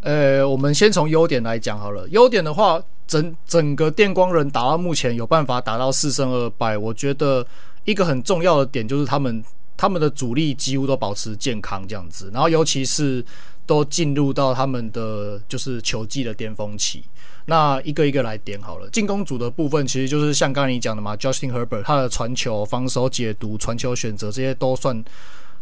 [0.00, 2.06] 呃，我们先从优点来讲好了。
[2.10, 7.46] 优点的话，整整个电光人打到目前有办法打到四胜二败，我觉得
[7.84, 9.42] 一个很重要的点就是他们
[9.76, 13.24] 他们的主力几乎都保持健康这样子，然后尤其是
[13.66, 17.02] 都进入到他们的就是球季的巅峰期。
[17.46, 25.04] 那一个一个来点好了，进攻组的部分其实就是像刚才你讲的嘛，Justin Herbert 他的传球、防守解读、传球选择这些都算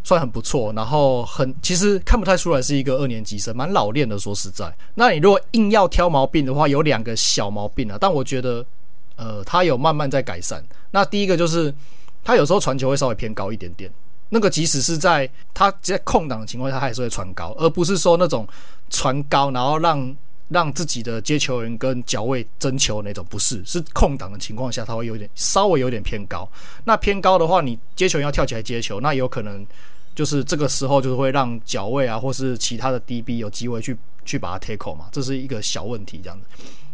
[0.05, 4.17] 算很不错，然后很其实看不太出来是一个二年级生，蛮老练的。
[4.17, 8.65] 说实在，那你如果硬要挑毛病的话，有两个小毛病啊，但我觉得
[9.17, 10.65] 呃他有慢慢在改善。
[10.93, 11.75] 那第一个就是
[12.25, 13.91] 他有时候传球会稍微偏高一点点，
[14.29, 18.47] 那个即使是在他在空档的情况下，他还是会传高，而不是说那种
[18.91, 20.15] 传高然后让。
[20.49, 26.47] 让自己的接球员跟脚位争球那种不是，是空档的情况下，他会有点稍微有点偏高。
[26.85, 29.67] 那偏高的话，你接球员要跳起来接球，那有可能
[30.15, 36.45] 就是这个时候就是会让脚位啊，或是其他的 DB 有机会去去把它 take 嘛，这是一个小问题这样子。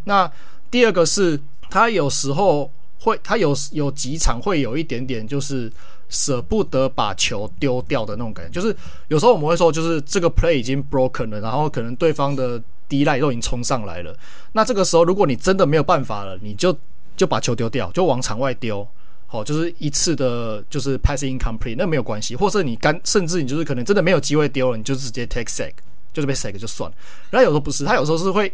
[0.05, 0.31] 那
[0.71, 1.37] 第二个是，
[1.69, 5.71] 他有时候会，他有有几场会有一点点就是
[6.09, 8.75] 舍不得把球丢掉的那种感觉，就是
[9.07, 12.61] 有时候我们会说，就是这个 play 已经 broken 了，然后可能对方的。
[12.89, 14.17] 第一赖都已经冲上来了，
[14.53, 16.75] 那这个时候如果你真的没有办法了，你就
[17.15, 18.83] 就把球丢掉，就往场外丢，
[19.27, 25.71] 好，就是一次的，就是 passing incomplete，那没有关系，或者你干，甚至你就是可能真的没有机会丢了，你就直接 take sack，
[26.11, 26.97] 就是被 sack 就算了。
[27.29, 28.51] 然后有时候不是，他有时候是会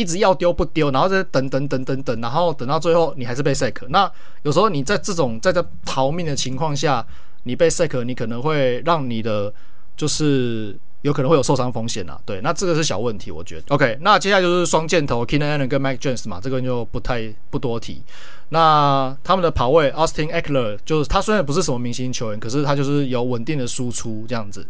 [0.00, 3.86] 一直要丢不丢，然后再等等等等等，然后等到最后你还是被 sack。
[3.88, 4.10] 那
[4.42, 7.06] 有时候你在这种在这逃命的情况下，
[7.42, 9.52] 你被 sack，你可能会让你的
[9.96, 10.78] 就是。
[11.02, 13.74] 有可能会有受伤风险啊，对，那这个是小问题，我觉得。
[13.74, 18.02] OK，那接下来就是双箭头 k e n a n Allen 跟 Mike James 嘛，这个就不太不多提。
[18.50, 24.68] 那他们的跑位 Austin Eckler，就是他虽然不是什么明星球员，可是他就是有稳定的输出这样子。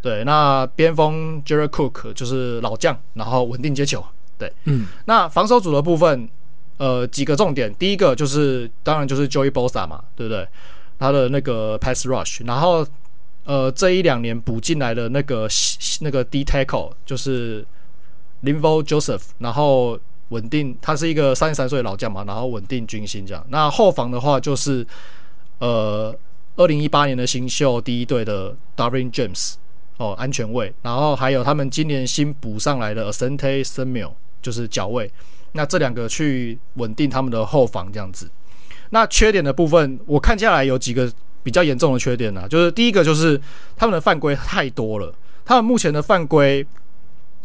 [0.00, 4.04] 对，那边锋 Jerry Cook 就是老将，然后稳定接球。
[4.42, 4.86] 对，嗯。
[5.04, 6.28] 那防守组的部分，
[6.78, 10.46] 呃，几个重点，第一个就是当然就是 Joey Bosa 嘛，对不对？
[10.98, 12.86] 他的那个 Pass Rush，然后。
[13.44, 15.48] 呃，这一两年补进来的那个
[16.02, 17.66] 那个 D tackle 就是
[18.44, 23.44] Linval Joseph，然后稳定，他是一个三十三岁的老将嘛，然后稳定军心这样。
[23.48, 24.86] 那后防的话就是
[25.58, 26.16] 呃，
[26.54, 29.54] 二零一八年的新秀第一队的 Darwin James
[29.96, 35.10] 哦，安全卫，然后还有他们今年新补上来的 Asante Samuel，就是脚位。
[35.52, 38.28] 那这两个去稳定他们的后防这样子。
[38.90, 41.10] 那缺点的部分，我看下来有几个。
[41.44, 43.36] 比较严重的缺点呢、就是第一个就是
[43.76, 45.12] 他们的犯规太多了，
[45.44, 46.64] 他们目前的犯规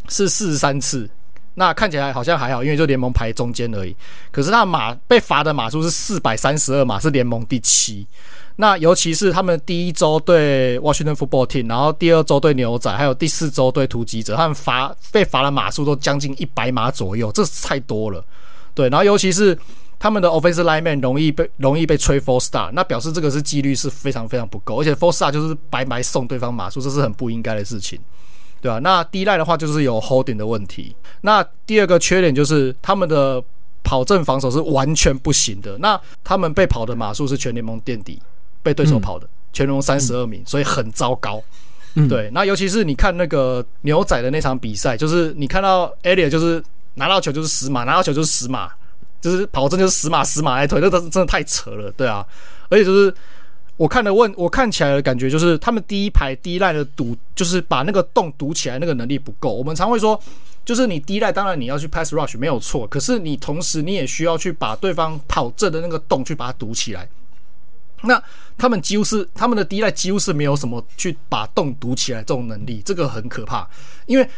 [0.08, 1.10] 是四十三次，
[1.56, 3.96] 那看起来好像还好，因为就联盟排中间而已。
[4.32, 8.06] 可是他马被罚的码数是四百三十二码，是联盟第七。
[8.58, 18.24] 那尤其是他们第一周对 Washington Football Team，然后第二周对牛仔，还有第四周对突击者，他们罚被罚的码数都将近一百码左右，这是太多了。
[18.76, 19.58] 对，然后尤其是。
[20.00, 28.00] 他们的 offensive lineman 容易被容易被吹 four star，那表示这个是几率是非常非常不够，而且 four star 就是白白送对方码数，这是很不应该的事情，
[28.62, 28.80] 对吧、啊？
[28.84, 30.96] 那第一代的话就是有 holding 的问题。
[31.22, 33.44] 那第二个缺点就是他们的
[33.84, 35.76] 跑阵防守是完全不行的。
[35.80, 38.22] 那他们被跑的码数是全联盟垫底，
[38.68, 41.42] 被对手跑的、嗯、全联盟三十二名，所以很糟糕。
[41.96, 46.62] 嗯、对，那尤其是你看那个牛仔的那场比赛，就是你看到 Elliott 就是
[46.96, 48.70] 拿到球就是死马，拿到球就是死马。
[49.20, 52.24] 就是跑阵就是死马死马来推，那真真的太扯了，对啊，
[52.70, 53.12] 而且就是
[53.76, 59.52] 我看的问，我看起来的感觉就是他们第一排第一赖的堵，就是把那个洞堵起来，那个能力不够。
[59.52, 60.18] 我们常会说，
[60.64, 67.10] 就是你第一赖当然你要去 pass rush 没有错，可是你同时你也需要去把对方跑阵的那个洞去把它堵起来。
[68.04, 68.22] 那
[68.58, 73.68] 他们几乎是他们的第一代几乎是没有什么去把洞堵起来这种能力，这个很可怕，
[74.06, 74.30] 因为。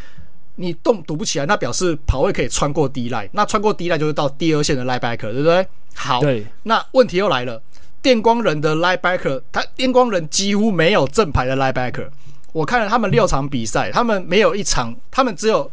[0.61, 5.65] 你洞堵不起来，那表示跑位可以穿过 D line，那穿过 D line 就是到第二线的 linebacker，对不对？
[5.95, 6.45] 好，对。
[6.63, 7.63] 那问题又来了，
[8.01, 12.09] 电光人的 linebacker，他电光人几乎没有正牌的 linebacker。
[12.51, 15.71] 我看了他们六场比赛，他们没有一场，他们只有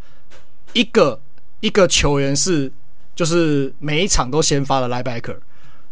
[0.73, 1.21] 一个
[1.59, 2.71] 一个球员是
[3.17, 5.39] 就是每一场都先发的 linebacker。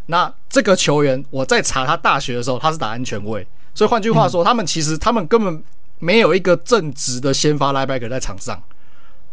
[0.07, 5.63] 那这个球员我在查他大学的时候，他是打安全卫，所以换句话说，他们其实他们根本
[5.99, 8.63] 没有一个正直的先发 linebacker 在场上。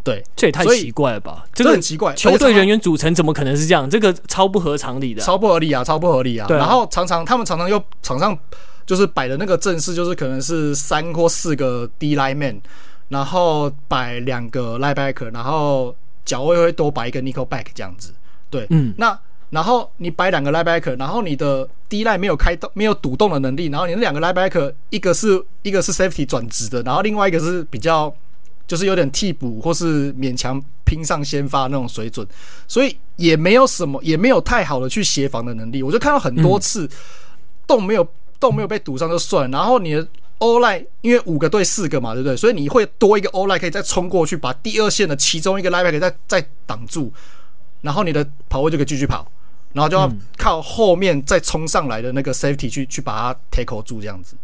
[0.04, 1.46] 对，这也太奇怪了吧！
[1.54, 3.88] 这个很奇怪，球队人员组成怎么可能是这样？
[3.88, 6.48] 这个超不合常理的，超不合理啊，超不合理啊！
[6.50, 8.36] 然后常常他们常常又场上
[8.84, 12.60] 就是摆的那个阵势，就是可能是三或四个 D lineman，
[13.10, 18.12] 然后摆两个 linebacker，然后脚位会多摆一个 nickel back 这样子。
[18.50, 19.16] 对，嗯，那
[19.52, 28.12] 然后你摆两个 linebacker，然后你的 D line 没有开动、没有堵洞的能力，然后你那两个 linebacker 一个是一个是 safety 转职的，然后另外一个是比较。
[28.68, 32.26] 就是有点替补或是勉强拼上先发那种水准，
[32.70, 35.84] 所以也没有什么，也没有太好的去协防的能力。
[35.84, 36.90] 我就看到很多次
[37.68, 38.08] 洞没有
[38.40, 42.38] 洞没有被堵上就算了，然后你的 O-line 因为五个对四个嘛，对不对？
[42.38, 47.12] 所以你会多一个 O-line 可以再冲过去，把第二线的其中一个 linebacker 再再挡住，
[47.82, 49.30] 然后你的跑位就可以继续跑，
[49.74, 54.36] 然后就要靠后面再冲上来的那个 safety 去去把它 tackle 住这样子。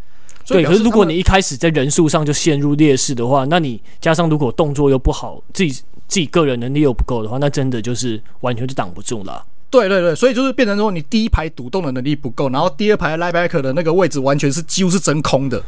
[0.45, 5.69] 对，可是如果你一开始在人数上就陷入劣势的话，那你加上如果动作又不好，自己
[6.07, 9.45] 自己个人能力又不够的话，那真的就是完全就挡不住了啊。
[9.69, 15.61] 对对对，所以就是变成说，你第一排独栋的能力不够，然后第二排 linebacker 的那个位置完全是几乎是真空的。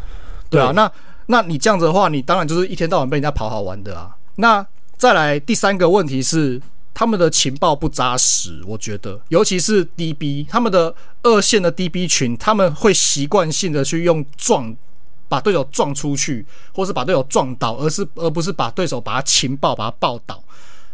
[0.49, 0.91] 对啊，对那
[1.25, 4.15] 那你这样子的话，你当然就是一天到晚被人家跑好玩的啊。
[4.37, 6.61] 那再来第三个问题是。
[6.93, 14.75] 他们的情报不扎实，我觉得，尤其是 DB，他们的二线的 DB 群，他们会习惯性的去用撞，
[15.27, 20.43] 把队友撞出去，或是把队友撞倒，而是而不是把对手把他情报把他报倒。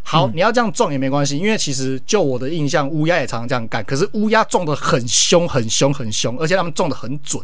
[0.04, 7.42] 好，你要这样撞也没关系，因为其实就我的印象，乌鸦也常常这样干，可是乌鸦撞得很凶，很凶，很凶，而且他们撞得很准。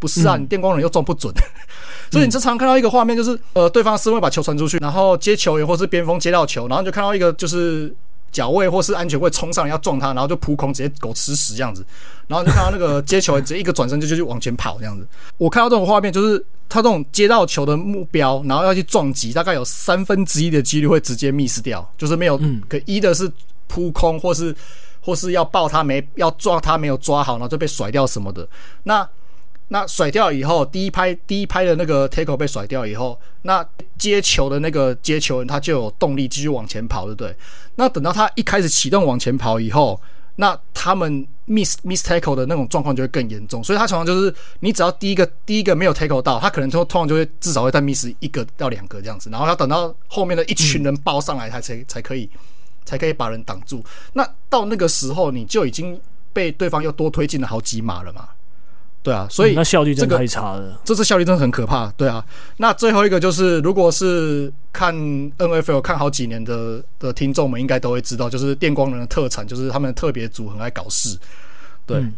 [0.00, 1.32] 不是啊，你电光人又撞不准。
[2.10, 7.94] 所以你经常看到一个画面，就是呃，对方是会把球传出去，然后接球员或是边锋接到球，然后就看到一个就是
[8.32, 11.86] 脚位或是安全位冲上来要撞他，然后就扑空直接狗吃屎这样子，
[12.26, 15.06] 然后就看到那个接球员直接一个转身就就去往前跑这样子。
[15.38, 22.36] 我看到这种画面，就是他这种接到球的目标，然后要去撞击，大概有三分之一的几率会直接 miss 掉，就是没有
[22.68, 23.30] 可一的是
[23.68, 24.52] 扑空或是
[25.00, 28.48] 或是要抱他没要抓他没有抓好，然后就被甩掉什么的。
[28.82, 29.08] 那
[29.72, 33.64] 那甩掉以后，第一拍第一拍的那个 tackle 被甩掉以后，那
[33.96, 37.36] 接球的那个接球人他就有动力继续往前跑，对不对？
[37.76, 40.00] 那等到他一开始启动往前跑以后，
[40.36, 43.62] 那他们 miss miss tackle 的那种状况就会更严重。
[43.62, 52.28] 所以他常常就是，你只要第一个第一个没有 tackle 到，他可能就通常就会至少会再 miss 一个到两个这样子，然后要等到后面的一群人包上来，他才才可以
[52.84, 53.84] 才可以把人挡住。
[54.14, 56.00] 那到那个时候，你就已经
[56.32, 58.30] 被对方又多推进了好几码了嘛。
[59.02, 60.78] 对啊，所以、那效率真的太差了。
[60.84, 61.90] 这次效率真的很可怕。
[61.96, 62.22] 对啊，
[62.58, 64.94] 那最后一个就是，如果是看
[65.38, 71.18] NFL 看好几年的的听众们，应该都会知道，就是电光人的特产就是他们特别组很爱搞事。
[71.86, 72.12] 对，嗯、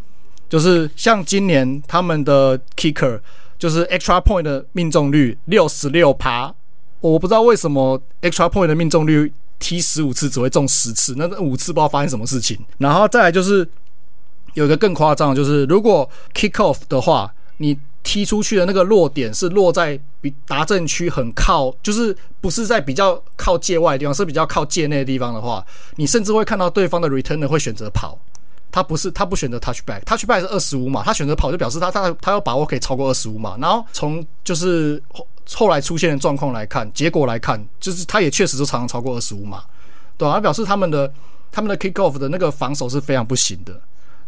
[0.49, 3.21] 就是像今年他们的 Kicker
[3.57, 6.53] 就是 Extra Point 的命中率六十六趴，
[7.01, 12.59] 我不知道为什么 Extra Point 的命中率踢十五次只会中十次，那五次不知道发生什么事情。
[12.79, 13.68] 然后再来就是。
[14.55, 25.65] 有一个更夸张，就是如果 kick off 的话，你踢出去的那个落点是落在比达阵区很靠，就是不是在比较靠界外的地方，是比较靠界内的地方的话，
[25.97, 28.19] 你甚至会看到对方的 returner 会选择跑，
[28.73, 33.57] 他不是他不选择 touchback，touchback 是二十五码，他选择跑就表示他他他有把握可以超过二十五码。
[33.59, 39.62] 然后从就是后后来出现的状况来看，结果来看，就是他也确实是常常超过二十五码，
[40.19, 41.12] 对啊，他表示他们的
[41.53, 43.81] 他们的 kick off 的那个防守是非常不行的。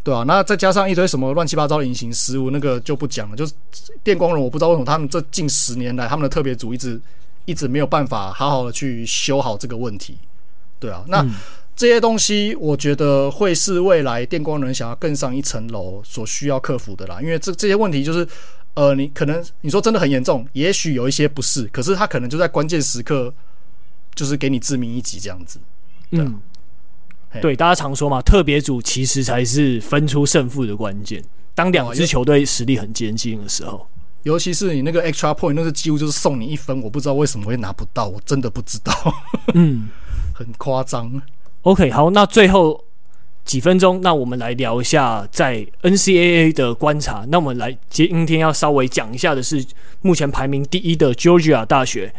[0.04, 3.34] 对啊，那再加上一堆什么乱七八糟的隐形失误，那个就不讲了。
[3.34, 3.54] 就是
[4.02, 7.00] 电光人，我不知道为什么他们这近十年来，他们的特别组一直
[7.46, 10.18] 一直没有办法好好的去修好这个问题。
[10.78, 11.30] 对啊，那、嗯、
[11.74, 17.18] 这些东西，我觉得会是未来电光人想要更上一层楼所需要克服的啦。
[17.22, 18.28] 因为这这些问题就是，
[18.74, 23.32] 呃，你可能你说真的很严重，也许有一些不是，可是他可能就在关键时刻，
[24.14, 25.58] 就是给你致命一击这样子。
[26.10, 26.42] 对啊、嗯。
[27.40, 31.22] 对，大家常说嘛，特别组其实才是分出胜负的关键。
[31.54, 33.86] 当两支球队实力很接近的时候，
[34.24, 36.80] 尤其是你那个 extra point，那是几乎就是送你一分。
[36.82, 38.92] 我不知道为什么会拿不到，我真的不知道。
[39.54, 39.88] 嗯，
[40.34, 41.22] 很夸张。
[41.62, 42.84] OK，好，那最后
[43.44, 47.24] 几分钟，那我们来聊一下在 NCAA 的观察。
[47.28, 49.64] 那我们来今天要稍微讲一下的是，
[50.00, 52.14] 目前排名第一的 Georgia 大学。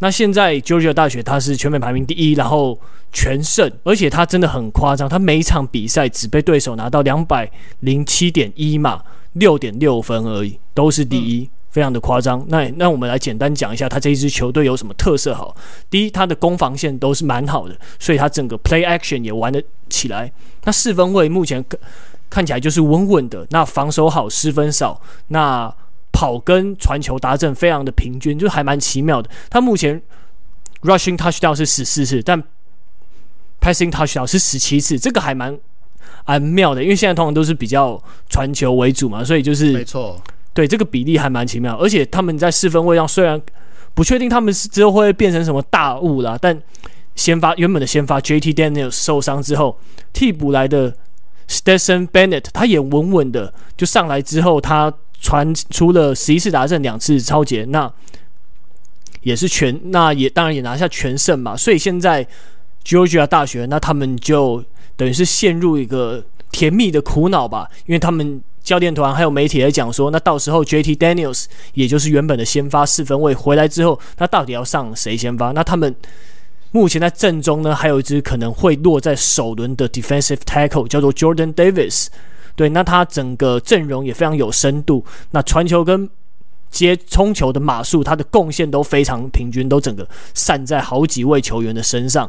[0.00, 2.78] 那现在 Georgia 大学它是全美排名第一，然后
[3.12, 12.44] 全胜，而且它真的很夸张，它每一场比赛只被对手拿到两百零七点一码，六点六分而已，都是第一，非常的夸张。
[12.48, 15.34] 那那我们来简单讲一下，它这一支球队有什么特色？
[15.34, 15.56] 好，
[15.90, 20.30] 第一，它的攻防线都是蛮好的，所以它整个 play action 也玩得起来。
[20.64, 21.64] 那四分卫目前
[22.30, 25.74] 看起来就是稳稳的，那防守好，失分少，那。
[26.12, 29.30] 跑跟传球达阵非常的平均，就还蛮奇妙的。
[29.48, 30.02] 他目前
[30.82, 32.42] rushing touchdown 是十四次，但
[33.60, 35.56] passing touchdown 是十七次，这个还蛮
[36.26, 36.82] 蛮妙的。
[36.82, 40.20] 因为现在通常都是比较传球为主嘛，所以就是没错，
[40.52, 41.76] 对这个比例还蛮奇妙。
[41.76, 43.40] 而且他们在四分位上虽然
[43.94, 46.60] 不确定他们是之后会变成什么大物啦，但
[47.14, 49.78] 先发原本的先发 JT Daniel 受伤之后，
[50.12, 50.96] 替补来的
[51.48, 54.92] Stetson Bennett 他也稳稳的就上来之后他。
[55.20, 57.92] 传出了十一次达阵，两次超节，那
[59.22, 61.56] 也是全，那也当然也拿下全胜嘛。
[61.56, 62.26] 所以现在
[62.84, 64.64] Georgia 大学，那他们就
[64.96, 75.50] 等于是陷入一个甜蜜的苦恼吧，因为他们教练团还有媒体来讲说，那到时候 JT Daniels 也就是原本的先发四分卫回来之后，那到底要上谁先发？
[75.50, 75.94] 那他们
[76.70, 82.06] 目前在阵中呢，还有一支可能会落在首轮的 Defensive Tackle 叫做 Jordan Davis。
[82.58, 86.10] 对，那他整个阵容也非常有深度，那传球跟
[86.68, 92.28] 接冲球的码数，他的贡献都非常平均，都整个散在好几位球员的身上。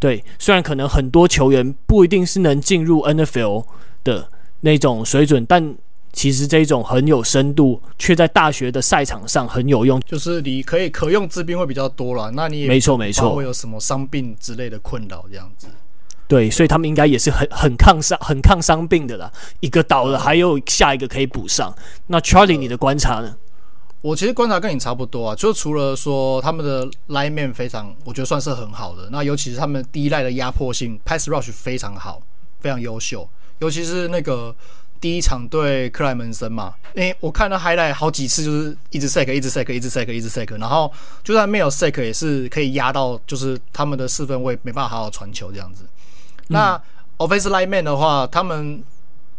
[0.00, 3.64] 对，虽然可能很多球员不一定是能进入 NFL
[4.02, 4.28] 的
[4.62, 5.76] 那种水准，但
[6.12, 10.00] 其实这种很有深度，却在大学的赛场上很有用。
[10.00, 15.68] 就是你可以可用之兵会比较多了，那你也没错没错，会有什么伤病之类的困扰这样子。
[16.32, 19.30] 对，所以他们应该也是很很抗伤、很抗伤病的啦。
[19.60, 21.70] 一个倒了，还有下一个可以补上。
[22.06, 23.36] 那 Charlie，你的观察呢？
[24.00, 29.10] 我其实观察跟你差不多啊，就除了说他们的 lineman 非常，我觉得算是很好的。
[29.12, 32.22] 那尤其是他们第一代的压迫性 pass rush 非常好，
[32.60, 33.28] 非常优秀。
[33.58, 34.56] 尤其是那个
[35.02, 40.90] 第一场对克莱门森嘛，因、欸，我看到 highlight 好几次，就是一直 sack，一直 sack，一直 sack，一直 sack，然后
[41.22, 45.84] 就算没有 sack 也是可以压到，就是他们的四分位没办法好好传球这样子。
[46.52, 46.80] 那
[47.18, 48.82] offensive lineman 的话，他们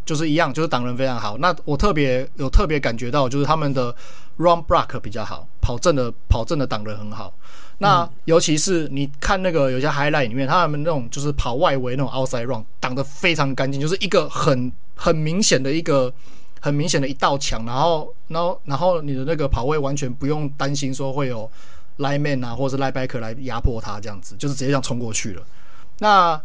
[0.05, 1.38] 就是一样，就是挡人非常好。
[1.38, 3.95] 那我特别有特别感觉到，就是他们的
[4.38, 7.34] run block 比较好，跑正的跑正的挡人很好。
[7.80, 16.14] 那尤其是你看那个有些 highlight 里面，他们那种就是跑外围那种 outside run 挡得非常干净，就是一个很很明显的一个
[16.61, 21.49] 很明显的一道墙，然后然后然后你的那个跑位完全不用担心说会有
[21.97, 25.43] lineman 啊或者是 linebacker 来压迫他这样子，就是直接这样冲过去了。
[25.99, 26.39] 那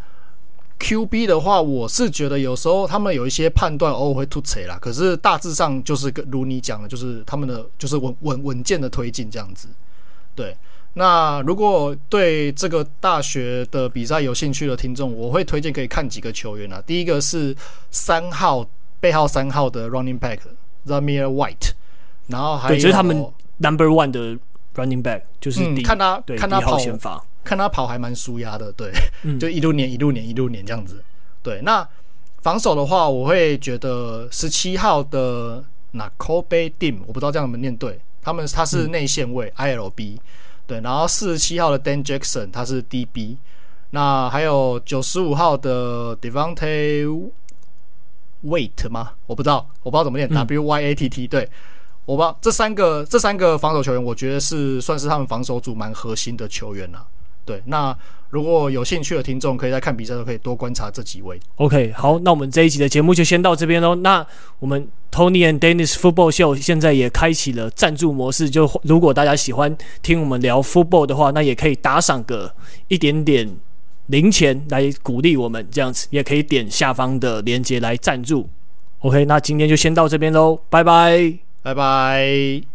[0.79, 9.69] QB 的话，我是觉得有时候他们有一些判断偶尔会突槌啦，可是大致上就是跟如你讲的，就是他们的就是稳稳稳健的推进这样子。
[10.37, 10.57] 对，
[10.95, 16.81] 那如果对这个大学的比赛有兴趣的听众，我会推荐可以看几个球员啊。
[16.87, 17.55] 第一个是
[17.91, 18.65] 三号
[19.01, 20.39] 背号三号的 Running Back
[20.87, 21.73] Zamir White，
[22.29, 23.27] 然后还有就是他们
[23.57, 24.39] Number One 的
[24.77, 26.79] Running Back，就是、嗯、看他对看他跑。
[27.49, 28.93] 看他跑还蛮舒压的，对，
[29.41, 31.03] 就一路撵一路撵一路撵这样子。
[31.43, 31.89] 对，那
[32.43, 37.99] 防守的话，我会觉得十七号的 Nakobe Dean，我不知道这样怎么念对。
[38.21, 40.19] 他们他是内线位 ILB，
[40.67, 43.37] 对，然后四十七号的 Dan Jackson 他是 DB，
[43.91, 47.31] 那还有九十五号的 Devante
[48.45, 49.13] Wyatt 吗？
[49.27, 51.49] 我不知道，我不知道怎么念 W Y A T T，对，
[52.05, 57.07] 我不知道这三个这三个防守球员，我觉得是算是他们防守组蛮核心的球员了。
[57.49, 57.97] 对，那
[58.29, 61.41] 如果有兴趣的听众，可以在看比赛的时候可以多观察这几位。
[61.57, 63.95] OK，好，那我们这一集的节目就先到这边喽。
[63.95, 64.25] 那
[64.59, 72.55] 我们 Tony and Dennis Football Show 现在也开启了赞助模式，就如果大家喜欢听我们聊 football 的话，那也可以打赏个
[72.89, 73.49] 一点点
[74.09, 78.47] 零钱来鼓励我们，这样子也可以点下方的链接来赞助。
[78.99, 81.33] OK，那今天就先到这边喽，拜拜，
[81.63, 82.69] 拜拜。